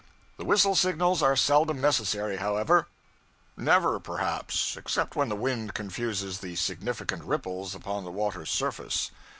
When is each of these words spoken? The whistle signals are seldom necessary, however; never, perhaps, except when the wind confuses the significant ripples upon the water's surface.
The 0.37 0.45
whistle 0.45 0.73
signals 0.73 1.21
are 1.21 1.35
seldom 1.35 1.79
necessary, 1.79 2.37
however; 2.37 2.87
never, 3.55 3.99
perhaps, 3.99 4.75
except 4.75 5.15
when 5.15 5.29
the 5.29 5.35
wind 5.35 5.75
confuses 5.75 6.39
the 6.39 6.55
significant 6.55 7.23
ripples 7.23 7.75
upon 7.75 8.03
the 8.03 8.09
water's 8.09 8.49
surface. 8.49 9.11